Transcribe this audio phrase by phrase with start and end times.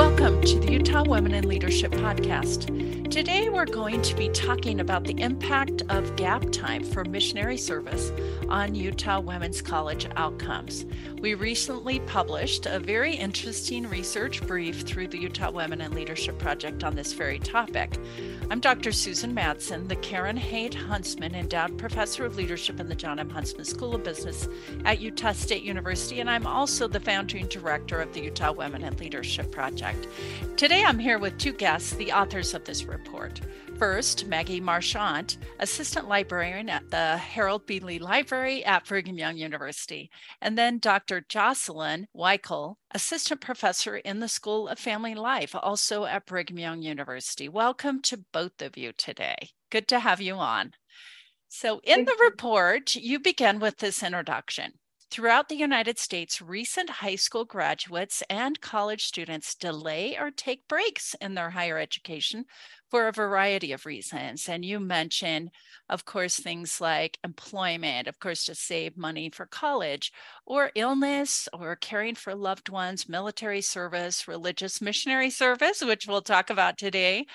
[0.00, 3.10] va Welcome to the Utah Women in Leadership Podcast.
[3.10, 8.12] Today we're going to be talking about the impact of gap time for missionary service
[8.48, 10.86] on Utah women's college outcomes.
[11.20, 16.84] We recently published a very interesting research brief through the Utah Women in Leadership Project
[16.84, 17.98] on this very topic.
[18.48, 18.92] I'm Dr.
[18.92, 23.28] Susan Madsen, the Karen Haight Huntsman Endowed Professor of Leadership in the John M.
[23.28, 24.48] Huntsman School of Business
[24.84, 28.96] at Utah State University, and I'm also the founding director of the Utah Women in
[28.96, 30.06] Leadership Project.
[30.56, 33.40] Today I'm here with two guests, the authors of this report.
[33.78, 37.80] First, Maggie Marchant, Assistant Librarian at the Harold B.
[37.80, 41.24] Lee Library at Brigham Young University, and then Dr.
[41.26, 47.48] Jocelyn Wikle, Assistant Professor in the School of Family Life, also at Brigham Young University.
[47.48, 49.52] Welcome to both of you today.
[49.70, 50.72] Good to have you on.
[51.48, 54.74] So, in the report, you begin with this introduction.
[55.10, 61.14] Throughout the United States, recent high school graduates and college students delay or take breaks
[61.20, 62.44] in their higher education
[62.88, 64.48] for a variety of reasons.
[64.48, 65.50] And you mentioned,
[65.88, 70.12] of course, things like employment, of course, to save money for college,
[70.46, 76.50] or illness, or caring for loved ones, military service, religious missionary service, which we'll talk
[76.50, 77.26] about today,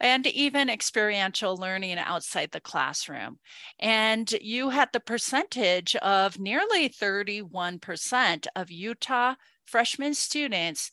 [0.00, 3.38] and even experiential learning outside the classroom.
[3.78, 9.34] And you had the percentage of nearly 31% of Utah
[9.66, 10.90] freshman students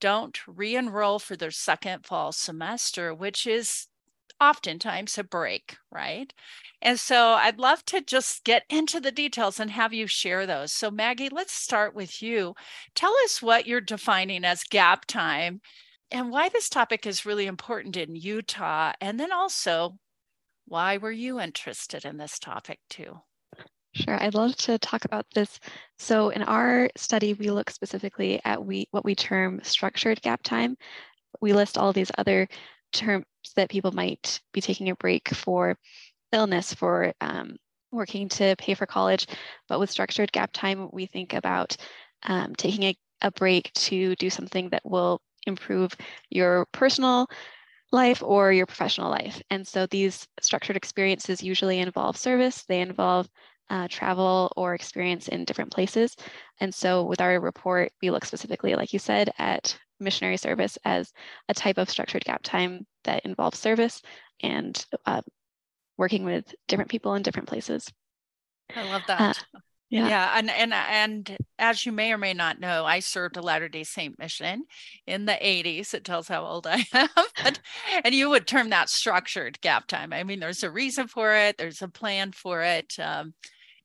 [0.00, 3.88] don't re enroll for their second fall semester, which is
[4.40, 6.32] oftentimes a break, right?
[6.80, 10.72] And so I'd love to just get into the details and have you share those.
[10.72, 12.54] So, Maggie, let's start with you.
[12.94, 15.60] Tell us what you're defining as gap time
[16.10, 18.92] and why this topic is really important in Utah.
[19.00, 19.98] And then also,
[20.66, 23.20] why were you interested in this topic too?
[23.94, 25.58] Sure, I'd love to talk about this.
[25.98, 30.76] So, in our study, we look specifically at we what we term structured gap time.
[31.40, 32.48] We list all these other
[32.92, 33.24] terms
[33.56, 35.76] that people might be taking a break for
[36.32, 37.56] illness, for um,
[37.90, 39.26] working to pay for college.
[39.68, 41.76] But with structured gap time, we think about
[42.24, 45.92] um, taking a, a break to do something that will improve
[46.30, 47.26] your personal
[47.90, 49.40] life or your professional life.
[49.50, 53.28] And so these structured experiences usually involve service, they involve
[53.70, 56.16] uh, travel or experience in different places.
[56.60, 61.12] And so with our report, we look specifically, like you said, at missionary service as
[61.48, 64.00] a type of structured gap time that involves service
[64.42, 65.22] and uh,
[65.96, 67.90] working with different people in different places.
[68.74, 69.38] I love that.
[69.54, 69.58] Uh,
[69.90, 70.08] yeah.
[70.08, 70.32] yeah.
[70.36, 74.18] And and and as you may or may not know, I served a Latter-day Saint
[74.18, 74.64] mission
[75.06, 75.94] in the 80s.
[75.94, 77.08] It tells how old I am.
[77.42, 77.60] but,
[78.04, 80.12] and you would term that structured gap time.
[80.12, 82.98] I mean, there's a reason for it, there's a plan for it.
[82.98, 83.34] Um,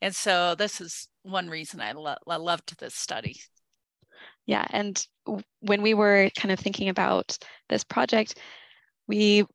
[0.02, 3.38] and so this is one reason I, lo- I loved this study.
[4.46, 4.66] Yeah.
[4.70, 5.06] And
[5.62, 7.38] when we were kind of thinking about
[7.70, 8.38] this project,
[9.08, 9.46] we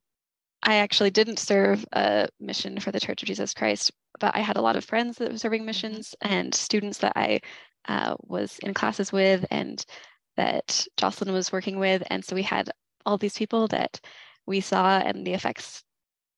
[0.63, 4.57] I actually didn't serve a mission for the Church of Jesus Christ, but I had
[4.57, 5.67] a lot of friends that were serving mm-hmm.
[5.67, 7.41] missions and students that I
[7.87, 9.85] uh, was in classes with and
[10.37, 12.03] that Jocelyn was working with.
[12.11, 12.71] And so we had
[13.07, 14.01] all these people that
[14.47, 15.85] we saw and the effects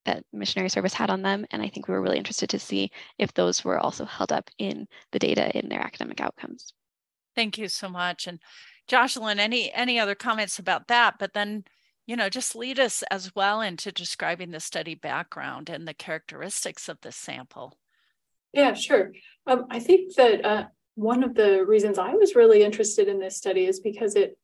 [0.05, 1.45] that missionary service had on them.
[1.51, 4.49] And I think we were really interested to see if those were also held up
[4.57, 6.73] in the data in their academic outcomes.
[7.35, 8.27] Thank you so much.
[8.27, 8.39] And
[8.87, 11.15] Jocelyn, any any other comments about that?
[11.19, 11.63] But then
[12.11, 16.89] you know, just lead us as well into describing the study background and the characteristics
[16.89, 17.77] of the sample.
[18.51, 19.13] Yeah, sure.
[19.47, 23.37] Um, I think that uh, one of the reasons I was really interested in this
[23.37, 24.37] study is because it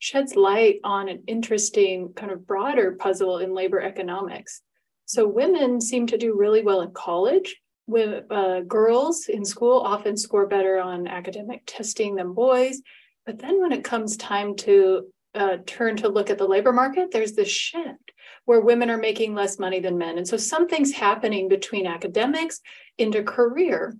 [0.00, 4.60] sheds light on an interesting kind of broader puzzle in labor economics.
[5.06, 7.56] So women seem to do really well in college.
[7.86, 12.82] With uh, girls in school often score better on academic testing than boys.
[13.24, 17.10] But then when it comes time to uh, turn to look at the labor market,
[17.10, 18.12] there's this shift
[18.44, 20.18] where women are making less money than men.
[20.18, 22.60] And so something's happening between academics
[22.98, 23.96] into career.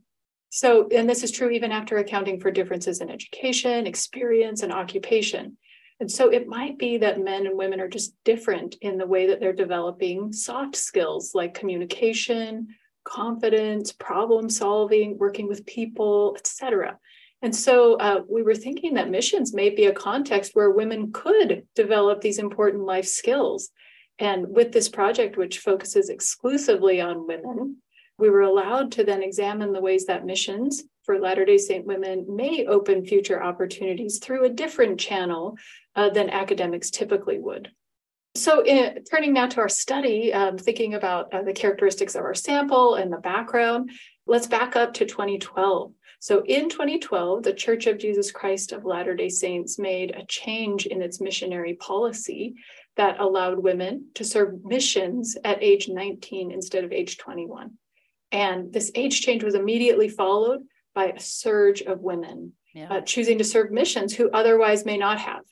[0.50, 5.56] So, and this is true even after accounting for differences in education, experience, and occupation.
[6.00, 9.26] And so it might be that men and women are just different in the way
[9.28, 12.68] that they're developing soft skills like communication,
[13.04, 16.98] confidence, problem solving, working with people, etc.
[17.44, 21.66] And so uh, we were thinking that missions may be a context where women could
[21.74, 23.68] develop these important life skills.
[24.18, 27.82] And with this project, which focuses exclusively on women,
[28.16, 32.24] we were allowed to then examine the ways that missions for Latter day Saint women
[32.34, 35.58] may open future opportunities through a different channel
[35.96, 37.70] uh, than academics typically would.
[38.36, 42.34] So, in, turning now to our study, um, thinking about uh, the characteristics of our
[42.34, 43.90] sample and the background,
[44.26, 45.92] Let's back up to 2012.
[46.18, 50.86] So in 2012, the Church of Jesus Christ of Latter day Saints made a change
[50.86, 52.54] in its missionary policy
[52.96, 57.72] that allowed women to serve missions at age 19 instead of age 21.
[58.32, 60.62] And this age change was immediately followed
[60.94, 62.88] by a surge of women yeah.
[62.90, 65.42] uh, choosing to serve missions who otherwise may not have.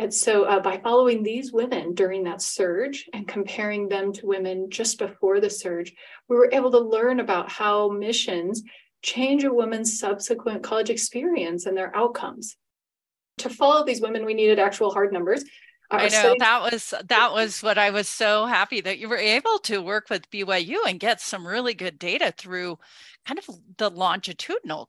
[0.00, 4.70] And so, uh, by following these women during that surge and comparing them to women
[4.70, 5.92] just before the surge,
[6.26, 8.62] we were able to learn about how missions
[9.02, 12.56] change a woman's subsequent college experience and their outcomes.
[13.38, 15.44] To follow these women, we needed actual hard numbers.
[15.90, 19.58] I know that was that was what I was so happy that you were able
[19.64, 22.78] to work with BYU and get some really good data through
[23.26, 24.88] kind of the longitudinal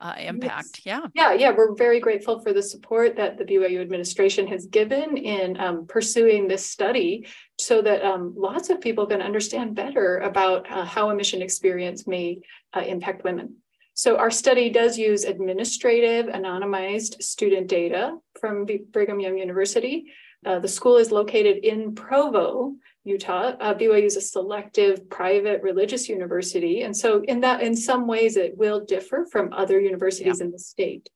[0.00, 0.82] uh, impact.
[0.84, 0.84] Yes.
[0.84, 1.00] Yeah.
[1.14, 1.32] Yeah.
[1.32, 1.52] Yeah.
[1.56, 6.48] We're very grateful for the support that the BYU administration has given in um, pursuing
[6.48, 7.26] this study
[7.58, 12.06] so that um, lots of people can understand better about uh, how a mission experience
[12.06, 12.40] may
[12.74, 13.56] uh, impact women.
[13.94, 20.06] So our study does use administrative anonymized student data from Brigham Young University.
[20.44, 22.74] Uh, the school is located in Provo,
[23.04, 23.52] Utah.
[23.60, 28.36] Uh, BYU is a selective private religious university, and so in that, in some ways,
[28.36, 30.46] it will differ from other universities yeah.
[30.46, 31.10] in the state.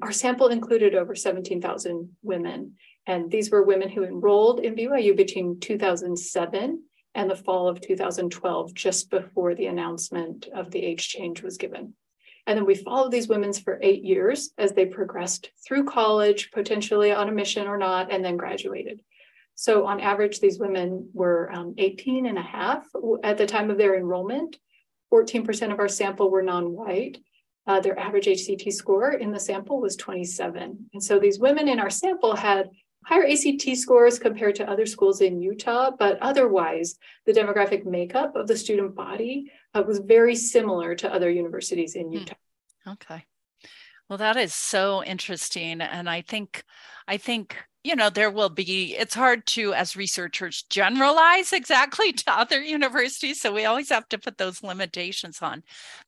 [0.00, 2.74] Our sample included over 17,000 women,
[3.06, 6.82] and these were women who enrolled in BYU between 2007
[7.14, 11.94] and the fall of 2012, just before the announcement of the age change was given.
[12.46, 17.12] And then we followed these women for eight years as they progressed through college, potentially
[17.12, 19.00] on a mission or not, and then graduated.
[19.54, 22.86] So on average, these women were um, 18 and a half
[23.22, 24.56] at the time of their enrollment.
[25.12, 27.18] 14% of our sample were non-white.
[27.66, 30.90] Uh, their average ACT score in the sample was 27.
[30.92, 32.70] And so these women in our sample had
[33.04, 38.48] higher ACT scores compared to other schools in Utah, but otherwise, the demographic makeup of
[38.48, 42.14] the student body uh, was very similar to other universities in hmm.
[42.14, 42.34] Utah.
[42.88, 43.24] Okay.
[44.08, 45.80] Well, that is so interesting.
[45.80, 46.64] And I think,
[47.08, 52.32] I think, you know, there will be, it's hard to, as researchers, generalize exactly to
[52.32, 53.40] other universities.
[53.40, 55.62] So we always have to put those limitations on.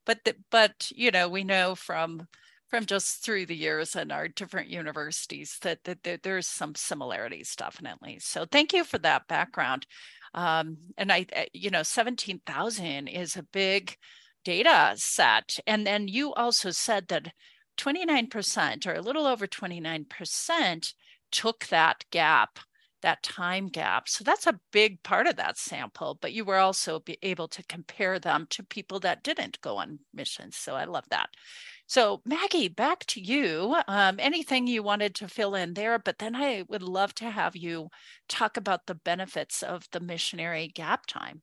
[0.07, 2.27] But, the, but, you know, we know from
[2.71, 7.55] from just through the years in our different universities that, that, that there's some similarities
[7.55, 8.19] definitely.
[8.19, 9.87] So thank you for that background.
[10.35, 13.97] Um, and I, you know, 17,000 is a big
[14.45, 15.61] data set.
[15.69, 17.33] And then you also said that
[17.79, 20.95] 29% or a little over 29%
[21.35, 22.59] took that gap
[23.05, 24.09] that time gap.
[24.09, 28.19] So that's a big part of that sample, but you were also able to compare
[28.19, 30.57] them to people that didn't go on missions.
[30.57, 31.29] So I love that.
[31.87, 33.77] So, Maggie, back to you.
[33.87, 37.55] Um, anything you wanted to fill in there, but then I would love to have
[37.55, 37.89] you
[38.27, 41.43] talk about the benefits of the missionary gap time.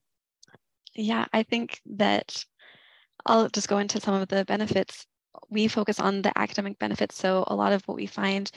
[0.95, 2.43] Yeah, I think that
[3.27, 5.05] I'll just go into some of the benefits.
[5.49, 7.17] We focus on the academic benefits.
[7.17, 8.51] So, a lot of what we find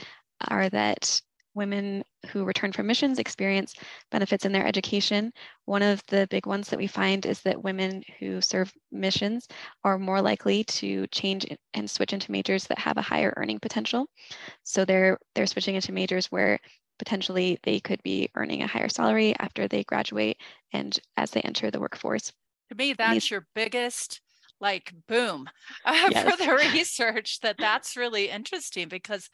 [0.49, 1.21] are that
[1.55, 3.75] women who return from missions experience
[4.11, 5.33] benefits in their education.
[5.65, 9.47] One of the big ones that we find is that women who serve missions
[9.85, 14.07] are more likely to change and switch into majors that have a higher earning potential.
[14.65, 16.59] So they're they're switching into majors where
[16.99, 20.39] potentially they could be earning a higher salary after they graduate
[20.73, 22.33] and as they enter the workforce.
[22.71, 24.21] To me, that's your biggest
[24.61, 25.49] like boom
[25.85, 26.31] uh, yes.
[26.31, 29.29] for the research that that's really interesting because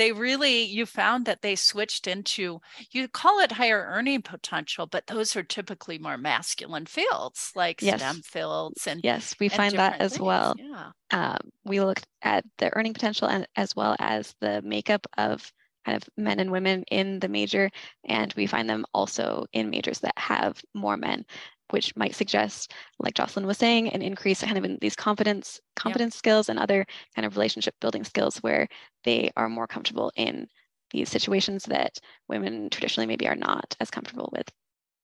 [0.00, 2.58] they really you found that they switched into
[2.90, 8.00] you call it higher earning potential but those are typically more masculine fields like yes.
[8.00, 10.20] stem fields and yes we and find that as things.
[10.22, 10.90] well yeah.
[11.10, 15.52] um, we looked at the earning potential and as well as the makeup of
[15.84, 17.70] kind of men and women in the major
[18.08, 21.26] and we find them also in majors that have more men
[21.72, 26.14] which might suggest, like Jocelyn was saying, an increase kind of in these confidence, confidence
[26.14, 26.18] yep.
[26.18, 28.68] skills and other kind of relationship building skills where
[29.04, 30.46] they are more comfortable in
[30.90, 31.98] these situations that
[32.28, 34.50] women traditionally maybe are not as comfortable with.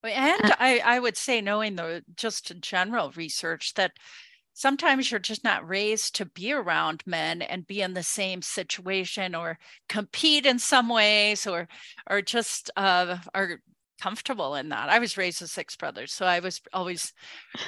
[0.04, 3.92] And uh, I, I would say, knowing the just general research, that
[4.52, 9.35] sometimes you're just not raised to be around men and be in the same situation
[9.35, 9.58] or
[9.88, 11.68] compete in some ways or
[12.08, 13.61] or just uh, are
[14.00, 14.88] comfortable in that.
[14.88, 17.12] I was raised with six brothers, so I was always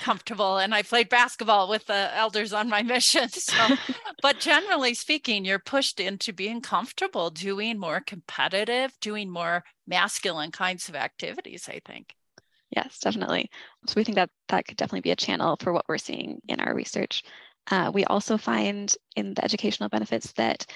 [0.03, 3.29] comfortable and I played basketball with the elders on my mission.
[3.29, 3.77] So,
[4.23, 10.89] but generally speaking, you're pushed into being comfortable doing more competitive, doing more masculine kinds
[10.89, 12.15] of activities, I think.
[12.71, 13.51] Yes, definitely.
[13.87, 16.61] So we think that that could definitely be a channel for what we're seeing in
[16.61, 17.23] our research.
[17.71, 20.67] Uh, we also find in the educational benefits that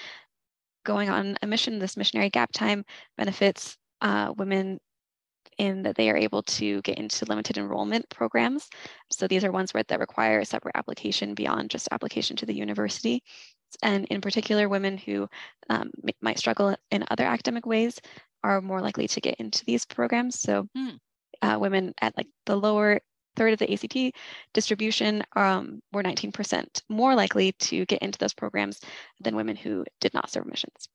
[0.83, 2.83] going on a mission, this missionary gap time
[3.17, 4.79] benefits uh, women
[5.57, 8.69] in that they are able to get into limited enrollment programs.
[9.11, 12.53] So these are ones where that require a separate application beyond just application to the
[12.53, 13.23] university.
[13.81, 15.27] And in particular, women who
[15.69, 17.99] um, might struggle in other academic ways
[18.43, 20.39] are more likely to get into these programs.
[20.39, 20.97] So mm.
[21.41, 22.99] uh, women at like the lower
[23.35, 24.15] third of the ACT
[24.53, 28.79] distribution um, were 19% more likely to get into those programs
[29.19, 30.87] than women who did not serve missions.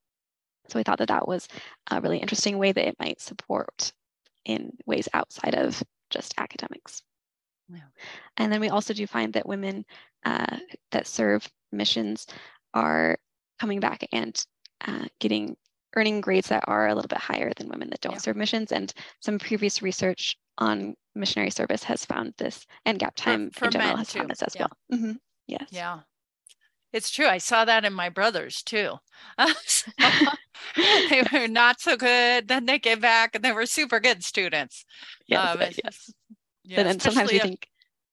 [0.69, 1.49] So I thought that that was
[1.91, 3.93] a really interesting way that it might support
[4.49, 7.03] in ways outside of just academics.
[7.69, 7.81] Yeah.
[8.39, 9.85] And then we also do find that women
[10.25, 10.57] uh,
[10.91, 12.27] that serve missions
[12.75, 13.19] are
[13.61, 14.45] coming back and
[14.87, 15.57] uh, getting
[15.95, 18.19] earning grades that are a little bit higher than women that don't yeah.
[18.19, 18.73] serve missions.
[18.73, 23.65] And some previous research on missionary service has found this, and gap time for, for
[23.67, 24.19] in general has too.
[24.19, 24.63] found this as yeah.
[24.63, 24.99] well.
[24.99, 25.13] Mm-hmm.
[25.47, 25.69] Yes.
[25.71, 26.01] Yeah.
[26.93, 27.27] It's true.
[27.27, 28.95] I saw that in my brothers too.
[31.11, 32.49] they were not so good.
[32.49, 34.85] Then they came back and they were super good students.
[35.27, 35.55] Yes.
[35.55, 36.13] Um, yes.
[36.65, 37.67] Yeah, and sometimes we think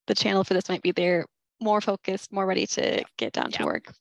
[0.06, 1.26] the channel for this might be they're
[1.60, 3.58] more focused, more ready to get down yeah.
[3.58, 3.92] to work.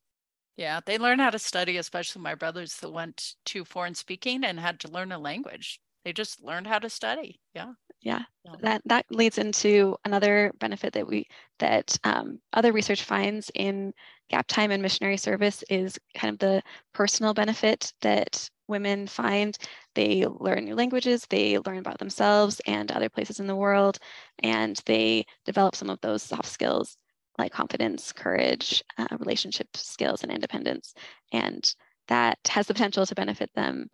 [0.57, 4.59] Yeah, they learn how to study, especially my brothers that went to foreign speaking and
[4.59, 5.81] had to learn a language.
[6.05, 7.41] They just learned how to study.
[7.53, 7.74] Yeah.
[8.05, 8.24] Yeah,
[8.62, 11.27] that that leads into another benefit that we
[11.59, 13.93] that um, other research finds in
[14.29, 16.62] gap time and missionary service is kind of the
[16.93, 19.57] personal benefit that women find.
[19.95, 24.00] They learn new languages, they learn about themselves and other places in the world,
[24.43, 26.97] and they develop some of those soft skills
[27.39, 30.93] like confidence, courage, uh, relationship skills, and independence.
[31.33, 31.63] And
[32.07, 33.89] that has the potential to benefit them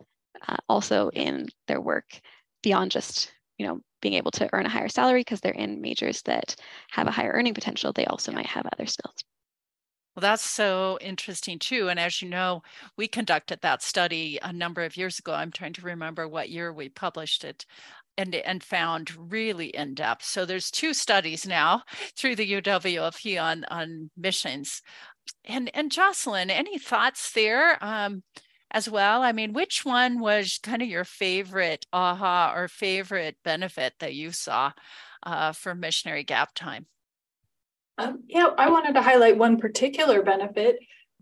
[0.48, 2.20] uh, also in their work
[2.62, 6.22] beyond just you know being able to earn a higher salary because they're in majors
[6.22, 6.56] that
[6.90, 9.24] have a higher earning potential they also might have other skills
[10.14, 11.88] well, that's so interesting too.
[11.88, 12.62] And as you know,
[12.98, 15.32] we conducted that study a number of years ago.
[15.32, 17.64] I'm trying to remember what year we published it
[18.18, 20.26] and, and found really in depth.
[20.26, 21.84] So there's two studies now
[22.18, 24.82] through the UWLP on, on missions.
[25.46, 28.22] And, and Jocelyn, any thoughts there um,
[28.72, 29.22] as well?
[29.22, 34.32] I mean, which one was kind of your favorite aha or favorite benefit that you
[34.32, 34.72] saw
[35.22, 36.86] uh, for missionary gap time?
[37.98, 40.78] Um, yeah, I wanted to highlight one particular benefit.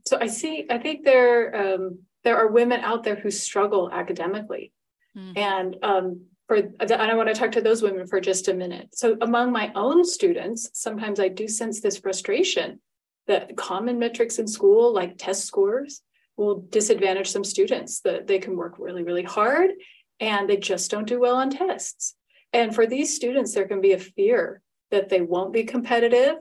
[0.07, 4.73] So I see, I think there um, there are women out there who struggle academically,
[5.17, 5.37] mm-hmm.
[5.37, 8.91] and um, for and I want to talk to those women for just a minute.
[8.95, 12.81] So among my own students, sometimes I do sense this frustration
[13.27, 16.03] that common metrics in school, like test scores,
[16.41, 18.01] will disadvantage some students.
[18.01, 19.71] That they can work really, really hard,
[20.19, 22.17] and they just don't do well on tests.
[22.53, 26.37] And for these students, there can be a fear that they won't be competitive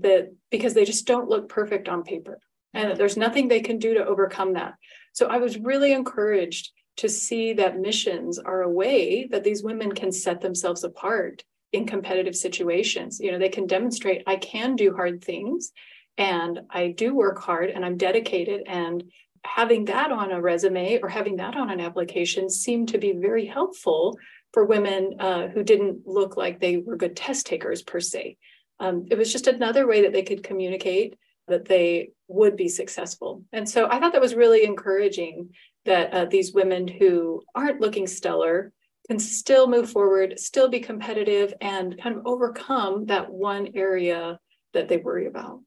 [0.00, 2.38] that because they just don't look perfect on paper
[2.74, 4.74] and that there's nothing they can do to overcome that
[5.12, 9.92] so i was really encouraged to see that missions are a way that these women
[9.92, 11.42] can set themselves apart
[11.72, 15.72] in competitive situations you know they can demonstrate i can do hard things
[16.16, 19.02] and i do work hard and i'm dedicated and
[19.44, 23.46] having that on a resume or having that on an application seemed to be very
[23.46, 24.16] helpful
[24.52, 28.36] for women uh, who didn't look like they were good test takers per se
[28.82, 33.44] um, it was just another way that they could communicate that they would be successful.
[33.52, 35.50] And so I thought that was really encouraging
[35.84, 38.72] that uh, these women who aren't looking stellar
[39.08, 44.38] can still move forward, still be competitive, and kind of overcome that one area
[44.72, 45.60] that they worry about.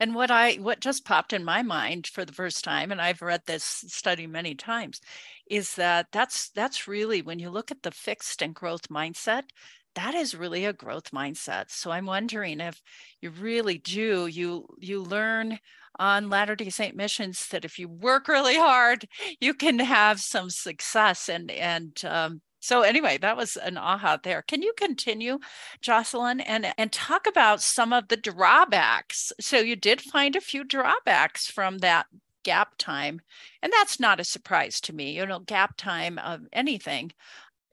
[0.00, 3.22] And what I what just popped in my mind for the first time, and I've
[3.22, 5.00] read this study many times,
[5.48, 9.44] is that that's that's really when you look at the fixed and growth mindset,
[9.94, 11.70] that is really a growth mindset.
[11.70, 12.80] So i'm wondering if
[13.20, 15.58] you really do you you learn
[15.98, 19.06] on latter day saint missions that if you work really hard
[19.40, 24.42] you can have some success and and um, so anyway that was an aha there
[24.42, 25.38] can you continue
[25.80, 30.64] jocelyn and and talk about some of the drawbacks so you did find a few
[30.64, 32.06] drawbacks from that
[32.42, 33.20] gap time
[33.62, 37.10] and that's not a surprise to me you know gap time of anything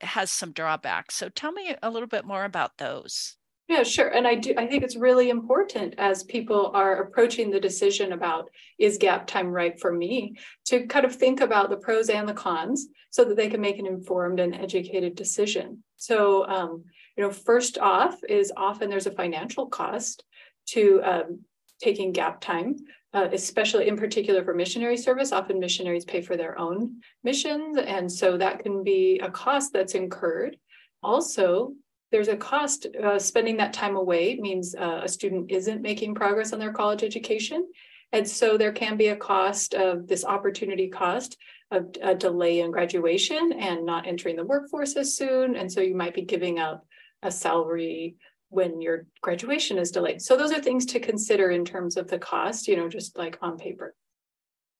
[0.01, 1.15] has some drawbacks.
[1.15, 3.37] So tell me a little bit more about those.
[3.71, 4.09] Yeah, sure.
[4.09, 8.49] And I do I think it's really important as people are approaching the decision about
[8.77, 10.35] is gap time right for me
[10.65, 13.79] to kind of think about the pros and the cons so that they can make
[13.79, 15.81] an informed and educated decision.
[15.95, 16.83] So um,
[17.15, 20.25] you know, first off is often there's a financial cost
[20.71, 21.39] to um,
[21.81, 22.75] taking gap time
[23.13, 25.31] uh, especially in particular for missionary service.
[25.31, 29.95] Often missionaries pay for their own missions, and so that can be a cost that's
[29.95, 30.57] incurred.
[31.03, 31.73] Also,
[32.11, 36.53] there's a cost uh, spending that time away means uh, a student isn't making progress
[36.53, 37.67] on their college education.
[38.11, 41.37] And so there can be a cost of this opportunity cost
[41.71, 45.55] of a delay in graduation and not entering the workforce as soon.
[45.55, 46.85] And so you might be giving up
[47.23, 48.15] a salary
[48.49, 50.21] when your graduation is delayed.
[50.21, 53.37] So those are things to consider in terms of the cost, you know, just like
[53.41, 53.95] on paper.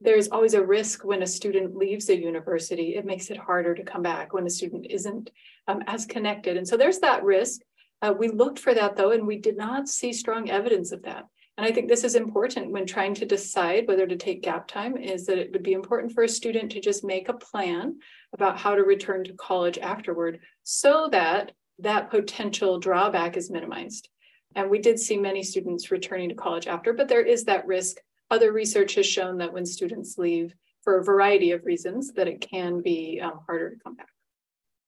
[0.03, 3.84] There's always a risk when a student leaves a university, it makes it harder to
[3.84, 5.29] come back when a student isn't
[5.67, 6.58] um, as connected.
[6.58, 7.62] And so there's that risk.
[8.01, 11.25] Uh, we looked for that though, and we did not see strong evidence of that.
[11.58, 14.98] And I think this is important when trying to decide whether to take gap time
[14.98, 18.00] is that it would be important for a student to just make a plan
[18.34, 24.10] about how to return to college afterward so that that potential drawback is minimized.
[24.55, 27.98] And we did see many students returning to college after, but there is that risk.
[28.31, 32.39] Other research has shown that when students leave for a variety of reasons, that it
[32.39, 34.07] can be um, harder to come back.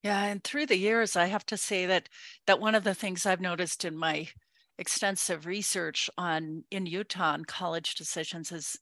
[0.01, 2.07] Yeah, and through the years, I have to say that
[2.47, 4.29] that one of the things I've noticed in my
[4.77, 8.77] extensive research on in Utah on college decisions is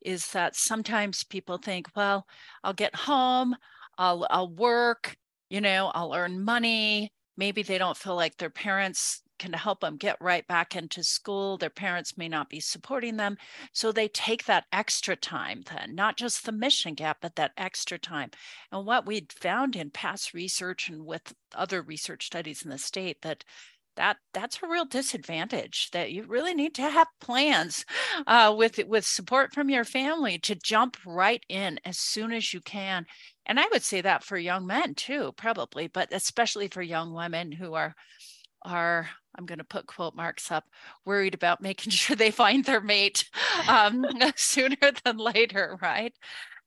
[0.00, 2.26] is that sometimes people think, well,
[2.62, 3.56] I'll get home,
[3.98, 5.16] I'll I'll work,
[5.50, 9.96] you know, I'll earn money, maybe they don't feel like their parents can help them
[9.96, 11.58] get right back into school.
[11.58, 13.36] Their parents may not be supporting them.
[13.72, 17.98] So they take that extra time then, not just the mission gap, but that extra
[17.98, 18.30] time.
[18.72, 23.20] And what we'd found in past research and with other research studies in the state
[23.22, 23.44] that
[23.96, 27.84] that that's a real disadvantage that you really need to have plans
[28.26, 32.60] uh, with with support from your family to jump right in as soon as you
[32.60, 33.06] can
[33.46, 37.52] and I would say that for young men too, probably, but especially for young women
[37.52, 37.94] who are
[38.64, 40.64] are I'm going to put quote marks up,
[41.04, 43.28] worried about making sure they find their mate
[43.68, 44.04] um,
[44.36, 46.14] sooner than later, right?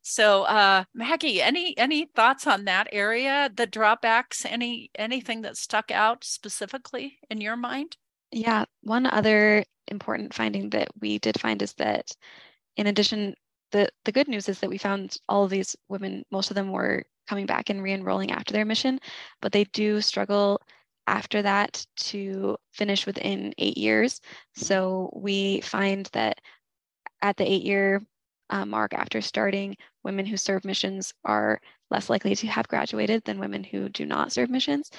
[0.02, 4.46] So, uh, Maggie, any any thoughts on that area, the drawbacks?
[4.46, 7.98] Any anything that stuck out specifically in your mind?
[8.32, 12.10] Yeah, one other important finding that we did find is that,
[12.78, 13.36] in addition
[13.72, 16.72] the the good news is that we found all of these women most of them
[16.72, 19.00] were coming back and re-enrolling after their mission
[19.42, 20.62] but they do struggle
[21.08, 24.22] after that to finish within eight years
[24.56, 26.40] so we find that
[27.22, 28.02] at the eight year
[28.50, 31.60] uh, mark after starting women who serve missions are
[31.92, 34.92] less likely to have graduated than women who do not serve missions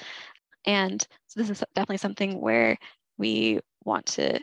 [0.65, 2.77] and so this is definitely something where
[3.17, 4.39] we want to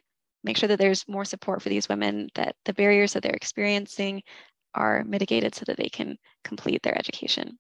[0.47, 4.23] make sure that there's more support for these women, that the barriers that they're experiencing
[4.75, 7.59] are mitigated so that they can complete their education.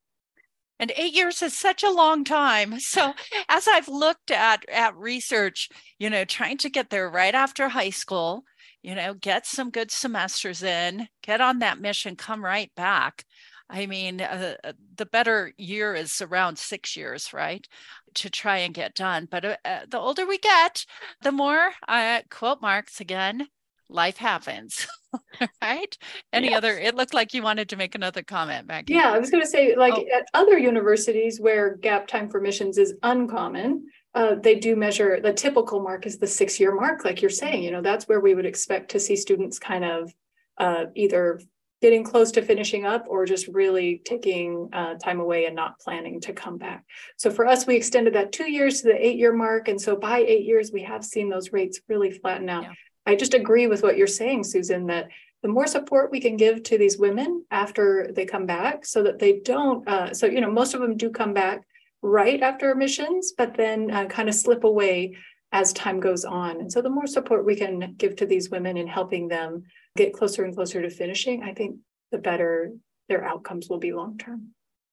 [0.78, 2.74] And eight years is such a long time.
[2.86, 3.12] So
[3.48, 7.90] as I've looked at at research, you know, trying to get there right after high
[7.90, 8.44] school,
[8.82, 13.24] you know, get some good semesters in, get on that mission, come right back.
[13.68, 17.66] I mean, uh, uh the better year is around six years, right?
[18.14, 19.28] To try and get done.
[19.30, 20.86] But uh, uh the older we get,
[21.22, 23.48] the more, uh, quote marks again,
[23.88, 24.86] life happens,
[25.62, 25.96] right?
[26.32, 26.58] Any yes.
[26.58, 28.94] other, it looked like you wanted to make another comment, Maggie.
[28.94, 30.04] Yeah, I was going to say, like oh.
[30.14, 35.32] at other universities where gap time for missions is uncommon, uh, they do measure the
[35.32, 37.62] typical mark is the six year mark, like you're saying.
[37.62, 40.14] You know, that's where we would expect to see students kind of
[40.58, 41.38] uh, either
[41.82, 46.20] getting close to finishing up or just really taking uh, time away and not planning
[46.20, 46.84] to come back.
[47.16, 49.68] So for us, we extended that two years to the eight year mark.
[49.68, 52.64] And so by eight years, we have seen those rates really flatten out.
[52.64, 52.72] Yeah.
[53.06, 55.08] I just agree with what you're saying, Susan, that
[55.42, 59.18] the more support we can give to these women after they come back so that
[59.18, 61.62] they don't, uh, so, you know, most of them do come back
[62.02, 65.16] right after missions, but then uh, kind of slip away
[65.52, 66.60] as time goes on.
[66.60, 69.62] And so the more support we can give to these women in helping them
[69.96, 71.76] get closer and closer to finishing, I think
[72.10, 72.72] the better
[73.08, 74.48] their outcomes will be long term.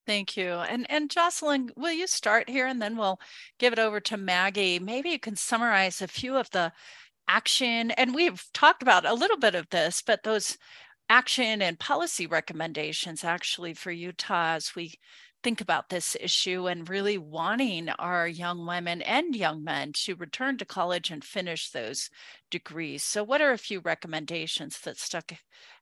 [0.05, 0.49] Thank you.
[0.49, 3.19] And and Jocelyn, will you start here and then we'll
[3.57, 4.77] give it over to Maggie.
[4.77, 6.73] Maybe you can summarize a few of the
[7.27, 10.57] action and we've talked about a little bit of this, but those
[11.09, 14.93] action and policy recommendations actually for Utah as we
[15.43, 20.57] think about this issue and really wanting our young women and young men to return
[20.57, 22.09] to college and finish those
[22.49, 23.03] degrees.
[23.03, 25.33] So, what are a few recommendations that stuck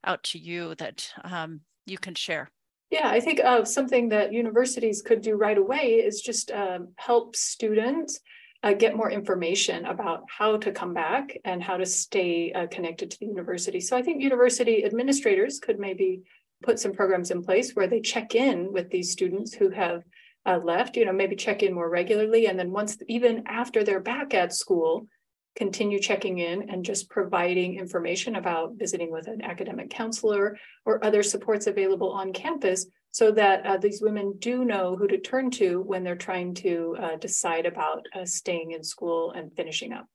[0.04, 2.50] out to you that um, you can share?
[2.90, 7.36] Yeah, I think uh, something that universities could do right away is just um, help
[7.36, 8.20] students
[8.62, 13.10] uh, get more information about how to come back and how to stay uh, connected
[13.10, 13.80] to the university.
[13.80, 16.22] So I think university administrators could maybe
[16.62, 20.02] put some programs in place where they check in with these students who have
[20.46, 22.46] uh, left, you know, maybe check in more regularly.
[22.46, 25.06] And then once, even after they're back at school,
[25.56, 31.22] continue checking in and just providing information about visiting with an academic counselor or other
[31.22, 35.80] supports available on campus so that uh, these women do know who to turn to
[35.82, 40.06] when they're trying to uh, decide about uh, staying in school and finishing up.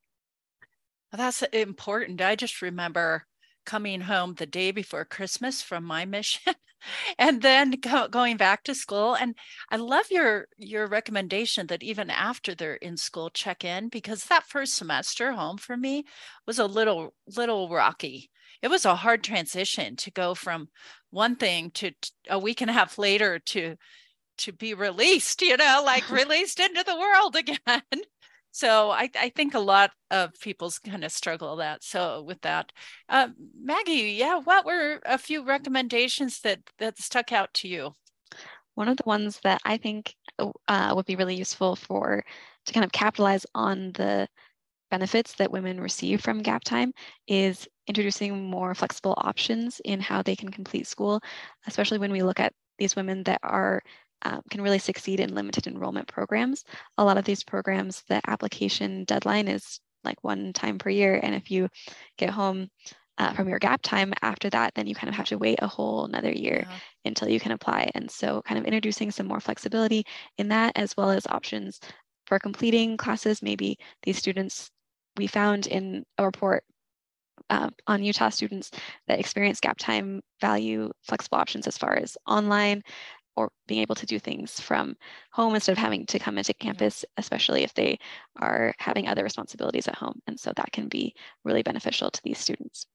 [1.12, 2.22] That's important.
[2.22, 3.26] I just remember
[3.66, 6.54] coming home the day before Christmas from my mission
[7.20, 9.36] and then go, going back to school and
[9.72, 14.48] i love your your recommendation that even after they're in school check in because that
[14.48, 16.06] first semester home for me
[16.46, 18.30] was a little little rocky
[18.62, 20.70] it was a hard transition to go from
[21.10, 21.92] one thing to
[22.30, 23.76] a week and a half later to
[24.38, 28.02] to be released you know like released into the world again.
[28.52, 32.72] So I, I think a lot of people's kind of struggle that so with that.
[33.08, 33.30] Uh,
[33.62, 37.92] maggie yeah what were a few recommendations that that stuck out to you?
[38.76, 40.14] One of the ones that i think
[40.68, 42.24] uh, would be really useful for
[42.66, 44.28] to kind of capitalize on the
[44.90, 46.94] benefits that women receive from gap time
[47.28, 51.22] is introducing more flexible options in how they can complete school
[51.68, 53.82] especially when we look at these women that are
[54.24, 56.64] um, can really succeed in limited enrollment programs.
[56.98, 61.20] A lot of these programs, the application deadline is like one time per year.
[61.22, 61.70] And if you
[62.18, 62.70] get home
[63.18, 65.68] uh, from your gap time after that, then you kind of have to wait a
[65.68, 66.78] whole another year yeah.
[67.06, 67.90] until you can apply.
[67.96, 70.04] And so, kind of introducing some more flexibility
[70.38, 71.80] in that, as well as options
[72.28, 73.42] for completing classes.
[73.42, 74.70] Maybe these students,
[75.18, 76.64] we found in a report
[77.50, 78.72] uh, on Utah students
[79.08, 82.84] that experience gap time value flexible options as far as online
[83.36, 84.96] or being able to do things from
[85.32, 87.98] home instead of having to come into campus, especially if they
[88.38, 90.20] are having other responsibilities at home.
[90.26, 91.14] And so that can be
[91.46, 92.88] really beneficial to these students.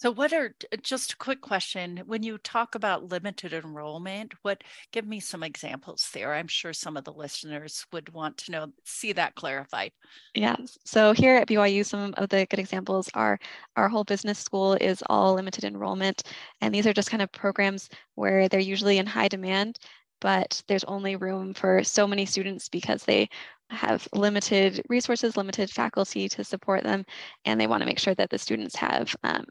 [0.00, 1.98] So, what are just a quick question?
[2.06, 6.32] When you talk about limited enrollment, what give me some examples there?
[6.32, 9.92] I'm sure some of the listeners would want to know, see that clarified.
[10.34, 10.56] Yeah.
[10.86, 13.38] So, here at BYU, some of the good examples are
[13.76, 16.22] our whole business school is all limited enrollment.
[16.62, 19.80] And these are just kind of programs where they're usually in high demand,
[20.22, 23.28] but there's only room for so many students because they
[23.68, 27.04] have limited resources, limited faculty to support them,
[27.44, 29.44] and they want to make sure that the students have um,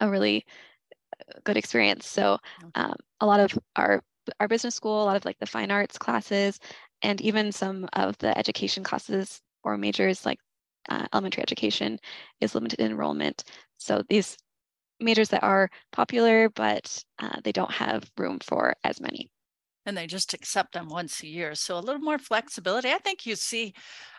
[0.00, 0.44] a really
[1.18, 2.06] uh, good experience.
[2.06, 2.38] So
[2.74, 4.02] um, a lot of our
[4.38, 6.58] our business school, a lot of like the fine arts classes,
[7.02, 10.38] and even some of the education classes or majors like
[10.88, 11.98] uh, elementary education
[12.40, 13.44] is limited enrollment.
[13.78, 14.36] So these
[15.00, 19.30] majors that are popular, but uh, they don't have room for as many
[19.86, 21.54] and they just accept them once a year.
[21.54, 22.90] So a little more flexibility.
[22.90, 23.74] I think you see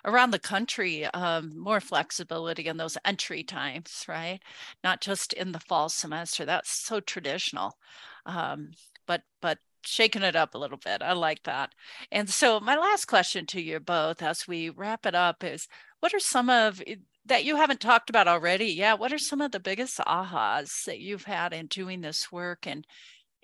[0.05, 4.39] around the country um, more flexibility in those entry times, right?
[4.83, 6.45] Not just in the fall semester.
[6.45, 7.77] That's so traditional,
[8.25, 8.71] um,
[9.05, 11.01] but but shaking it up a little bit.
[11.01, 11.73] I like that.
[12.11, 15.67] And so my last question to you both, as we wrap it up, is
[15.99, 16.81] what are some of
[17.25, 18.65] that you haven't talked about already?
[18.65, 22.65] Yeah, what are some of the biggest ahas that you've had in doing this work
[22.65, 22.85] and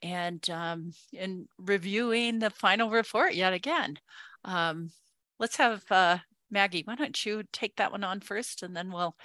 [0.03, 3.97] and um, in reviewing the final report yet again.
[4.45, 4.91] Um,
[5.39, 9.15] let's have uh, Maggie, why don't you take that one on first and then we'll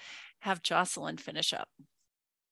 [0.40, 1.68] have Jocelyn finish up.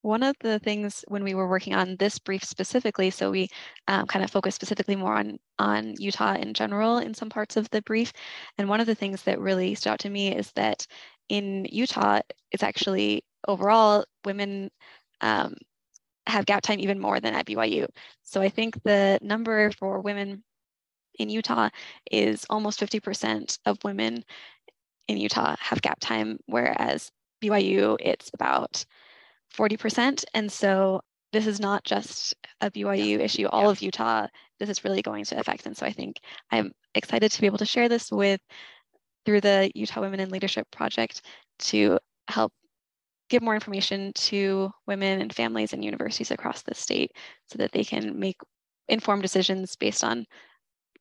[0.03, 3.49] One of the things when we were working on this brief specifically, so we
[3.87, 7.69] um, kind of focused specifically more on, on Utah in general in some parts of
[7.69, 8.11] the brief.
[8.57, 10.87] And one of the things that really stood out to me is that
[11.29, 14.71] in Utah, it's actually overall women
[15.21, 15.53] um,
[16.27, 17.87] have gap time even more than at BYU.
[18.23, 20.43] So I think the number for women
[21.19, 21.69] in Utah
[22.09, 24.23] is almost 50% of women
[25.07, 27.11] in Utah have gap time, whereas
[27.43, 28.85] BYU, it's about
[29.55, 30.23] 40%.
[30.33, 31.01] And so
[31.33, 33.69] this is not just a BYU issue, all yeah.
[33.69, 34.27] of Utah,
[34.59, 35.65] this is really going to affect.
[35.65, 36.19] And so I think
[36.51, 38.41] I'm excited to be able to share this with
[39.25, 41.21] through the Utah Women in Leadership Project
[41.59, 42.53] to help
[43.31, 47.13] give more information to women and families and universities across the state
[47.47, 48.35] so that they can make
[48.89, 50.25] informed decisions based on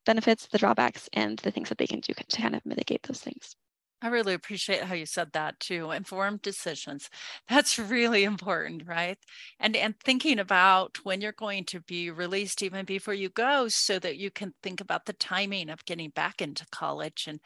[0.06, 3.20] benefits, the drawbacks, and the things that they can do to kind of mitigate those
[3.20, 3.56] things.
[4.02, 5.90] I really appreciate how you said that too.
[5.90, 7.10] Informed decisions.
[7.48, 9.18] That's really important, right?
[9.58, 13.98] And and thinking about when you're going to be released even before you go so
[13.98, 17.40] that you can think about the timing of getting back into college and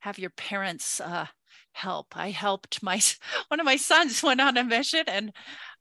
[0.00, 1.26] have your parents uh,
[1.72, 2.16] help.
[2.16, 3.00] I helped my
[3.48, 5.32] one of my sons went on a mission and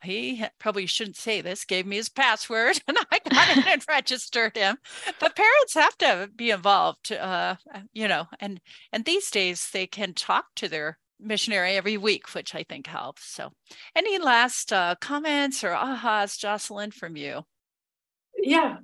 [0.03, 4.55] he probably shouldn't say this, gave me his password and I got in and registered
[4.55, 4.77] him.
[5.19, 7.55] But parents have to be involved, uh,
[7.93, 8.59] you know, and
[8.91, 13.25] and these days they can talk to their missionary every week, which I think helps.
[13.25, 13.51] So
[13.95, 17.43] any last uh, comments or ahas, Jocelyn, from you?
[18.37, 18.77] Yeah,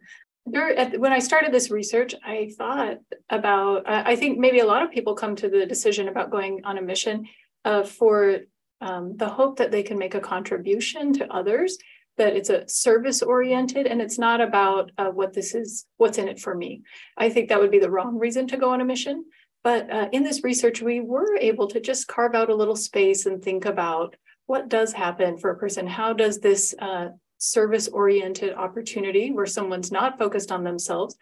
[0.46, 2.98] when I started this research, I thought
[3.30, 6.78] about, I think maybe a lot of people come to the decision about going on
[6.78, 7.28] a mission
[7.66, 8.40] uh, for
[8.82, 11.78] um, the hope that they can make a contribution to others,
[12.18, 16.28] that it's a service oriented and it's not about uh, what this is, what's in
[16.28, 16.84] it for me.
[17.18, 19.26] I think that would be the wrong reason to go on a mission.
[19.64, 23.26] But uh, in this research, we were able to just carve out a little space
[23.26, 25.88] and think about what does happen for a person?
[25.88, 27.10] How does this uh,
[27.44, 31.16] service oriented opportunity where someone's not focused on themselves,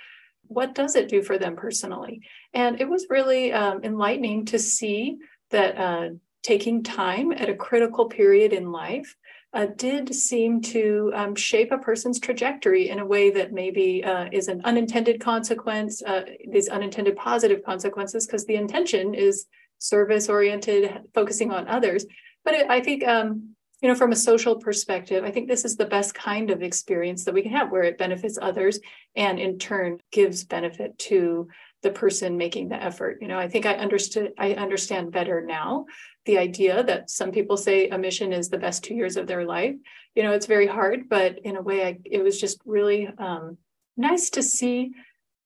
[0.43, 2.21] what does it do for them personally?
[2.53, 5.17] And it was really um, enlightening to see
[5.49, 6.09] that uh,
[6.43, 9.15] taking time at a critical period in life
[9.53, 14.27] uh, did seem to um, shape a person's trajectory in a way that maybe uh,
[14.31, 19.47] is an unintended consequence, uh, these unintended positive consequences, because the intention is
[19.79, 22.05] service oriented, focusing on others.
[22.45, 25.75] But it, I think, um, you know, from a social perspective, I think this is
[25.75, 28.79] the best kind of experience that we can have where it benefits others
[29.15, 31.47] and in turn gives benefit to
[31.81, 33.17] the person making the effort.
[33.21, 35.85] You know, I think I understood, I understand better now
[36.25, 39.45] the idea that some people say a mission is the best two years of their
[39.45, 39.75] life.
[40.13, 43.57] You know, it's very hard, but in a way, I, it was just really um,
[43.97, 44.91] nice to see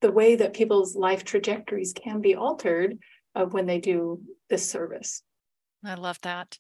[0.02, 2.98] the way that people's life trajectories can be altered
[3.34, 5.24] uh, when they do this service.
[5.86, 6.58] I love that.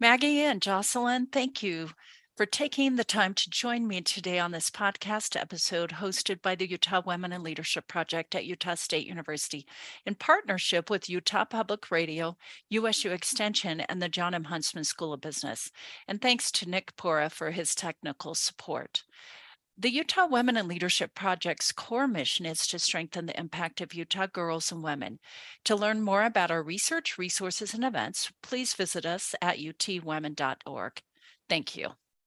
[0.00, 1.90] Maggie and Jocelyn, thank you
[2.36, 6.68] for taking the time to join me today on this podcast episode hosted by the
[6.68, 9.64] Utah Women in Leadership Project at Utah State University
[10.04, 12.36] in partnership with Utah Public Radio,
[12.70, 14.44] USU Extension, and the John M.
[14.44, 15.70] Huntsman School of Business.
[16.08, 19.04] And thanks to Nick Pora for his technical support.
[19.76, 24.26] The Utah Women in Leadership Project's core mission is to strengthen the impact of Utah
[24.26, 25.18] girls and women.
[25.64, 31.02] To learn more about our research, resources, and events, please visit us at utwomen.org.
[31.48, 31.90] Thank you.